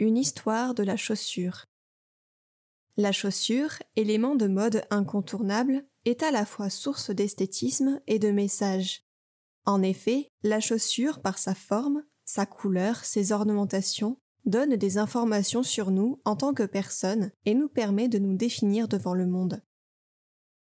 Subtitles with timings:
[0.00, 1.66] Une histoire de la chaussure.
[2.96, 9.04] La chaussure, élément de mode incontournable, est à la fois source d'esthétisme et de message.
[9.66, 14.16] En effet, la chaussure, par sa forme, sa couleur, ses ornementations,
[14.46, 18.88] donne des informations sur nous en tant que personne et nous permet de nous définir
[18.88, 19.62] devant le monde.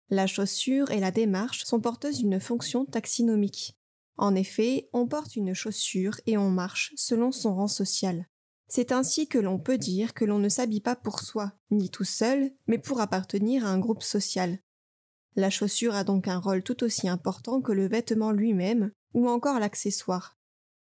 [0.09, 3.79] La chaussure et la démarche sont porteuses d'une fonction taxinomique.
[4.17, 8.27] En effet, on porte une chaussure et on marche selon son rang social.
[8.73, 12.05] C'est ainsi que l'on peut dire que l'on ne s'habille pas pour soi, ni tout
[12.05, 14.61] seul, mais pour appartenir à un groupe social.
[15.35, 19.59] La chaussure a donc un rôle tout aussi important que le vêtement lui-même, ou encore
[19.59, 20.39] l'accessoire.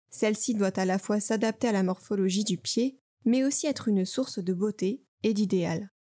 [0.10, 4.06] Celle-ci doit à la fois s'adapter à la morphologie du pied, mais aussi être une
[4.06, 5.92] source de beauté et d'idéal.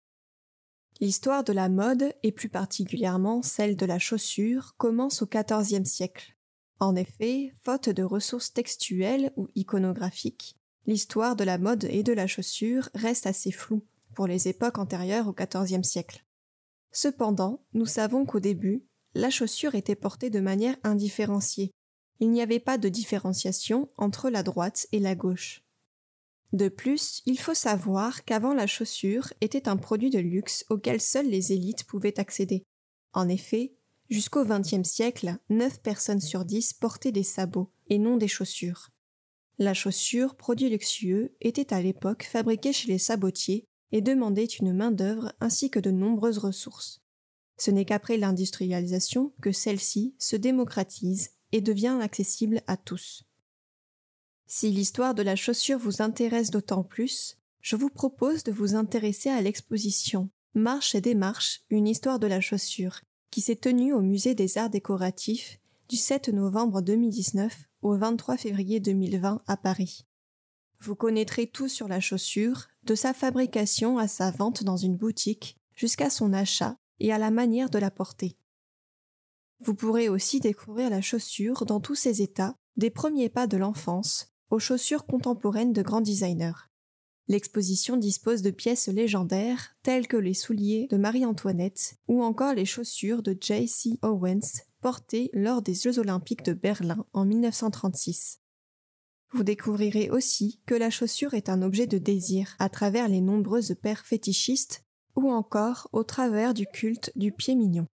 [1.00, 6.38] L'histoire de la mode, et plus particulièrement celle de la chaussure, commence au XIVe siècle.
[6.80, 12.26] En effet, faute de ressources textuelles ou iconographiques, l'histoire de la mode et de la
[12.26, 16.24] chaussure reste assez floue pour les époques antérieures au XIVe siècle.
[16.92, 21.70] Cependant, nous savons qu'au début, la chaussure était portée de manière indifférenciée.
[22.20, 25.62] Il n'y avait pas de différenciation entre la droite et la gauche.
[26.52, 31.28] De plus, il faut savoir qu'avant la chaussure était un produit de luxe auquel seules
[31.28, 32.62] les élites pouvaient accéder.
[33.12, 33.74] En effet,
[34.08, 38.90] jusqu'au XXe siècle, 9 personnes sur 10 portaient des sabots et non des chaussures.
[39.58, 45.32] La chaussure, produit luxueux, était à l'époque fabriquée chez les sabotiers et demandait une main-d'œuvre
[45.40, 47.00] ainsi que de nombreuses ressources.
[47.56, 53.24] Ce n'est qu'après l'industrialisation que celle-ci se démocratise et devient accessible à tous.
[54.46, 59.30] Si l'histoire de la chaussure vous intéresse d'autant plus, je vous propose de vous intéresser
[59.30, 64.34] à l'exposition Marche et démarche, une histoire de la chaussure, qui s'est tenue au Musée
[64.34, 67.54] des Arts décoratifs du 7 novembre 2019
[67.86, 70.06] au 23 février 2020 à Paris.
[70.80, 75.56] Vous connaîtrez tout sur la chaussure, de sa fabrication à sa vente dans une boutique,
[75.74, 78.36] jusqu'à son achat et à la manière de la porter.
[79.60, 84.32] Vous pourrez aussi découvrir la chaussure dans tous ses états, des premiers pas de l'enfance
[84.50, 86.68] aux chaussures contemporaines de grands designers.
[87.28, 93.22] L'exposition dispose de pièces légendaires telles que les souliers de Marie-Antoinette ou encore les chaussures
[93.22, 93.98] de J.C.
[94.02, 94.62] Owens
[95.32, 98.40] lors des Jeux olympiques de Berlin en 1936.
[99.32, 103.74] Vous découvrirez aussi que la chaussure est un objet de désir à travers les nombreuses
[103.82, 104.84] paires fétichistes
[105.16, 107.86] ou encore au travers du culte du pied mignon.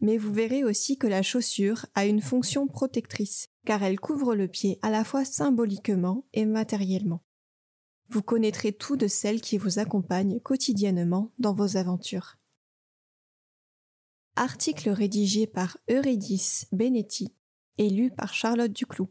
[0.00, 4.48] Mais vous verrez aussi que la chaussure a une fonction protectrice car elle couvre le
[4.48, 7.22] pied à la fois symboliquement et matériellement.
[8.08, 12.38] Vous connaîtrez tout de celles qui vous accompagnent quotidiennement dans vos aventures.
[14.40, 17.34] Article rédigé par Eurydice Benetti
[17.76, 19.08] et lu par Charlotte Duclou.